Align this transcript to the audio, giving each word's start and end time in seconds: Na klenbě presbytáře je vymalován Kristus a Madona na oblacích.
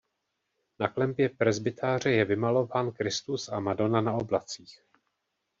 Na 0.79 0.87
klenbě 0.87 1.29
presbytáře 1.29 2.11
je 2.11 2.25
vymalován 2.25 2.91
Kristus 2.91 3.49
a 3.49 3.59
Madona 3.59 4.01
na 4.01 4.13
oblacích. 4.13 4.81